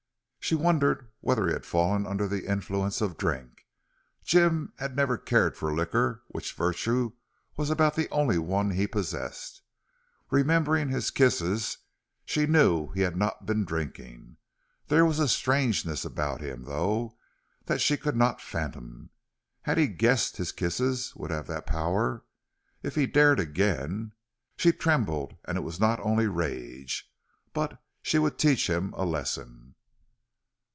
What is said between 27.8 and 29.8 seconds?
she would teach him a lesson.